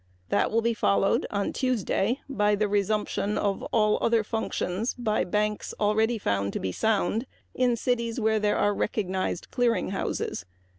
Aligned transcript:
This 0.29 0.47
will 0.49 0.63
be 0.63 0.73
followed 0.73 1.27
on 1.29 1.53
Tuesday 1.53 2.21
by 2.27 2.55
the 2.55 2.67
resumption 2.67 3.37
of 3.37 3.61
all 3.71 4.09
their 4.09 4.23
functions 4.23 4.95
by 4.95 5.23
banks 5.23 5.75
already 5.79 6.17
found 6.17 6.53
to 6.53 6.59
be 6.59 6.71
sound 6.71 7.27
in 7.53 7.75
cities 7.75 8.19
where 8.19 8.39
there 8.39 8.57
are 8.57 8.73
recognized 8.73 9.51
clearing 9.51 9.89
houses. 9.91 10.43